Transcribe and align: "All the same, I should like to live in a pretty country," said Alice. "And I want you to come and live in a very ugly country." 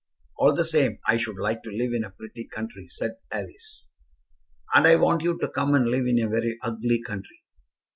"All 0.39 0.55
the 0.55 0.65
same, 0.65 0.97
I 1.07 1.17
should 1.17 1.37
like 1.37 1.61
to 1.61 1.69
live 1.69 1.93
in 1.93 2.03
a 2.03 2.09
pretty 2.09 2.43
country," 2.47 2.87
said 2.87 3.17
Alice. 3.31 3.91
"And 4.73 4.87
I 4.87 4.95
want 4.95 5.21
you 5.21 5.37
to 5.37 5.47
come 5.47 5.75
and 5.75 5.85
live 5.89 6.07
in 6.07 6.17
a 6.17 6.27
very 6.27 6.57
ugly 6.63 7.03
country." 7.03 7.43